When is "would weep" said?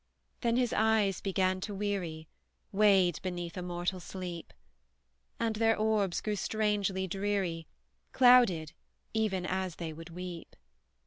9.93-10.55